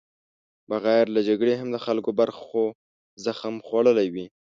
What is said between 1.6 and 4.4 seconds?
د خلکو برخو زخم خوړلی وي.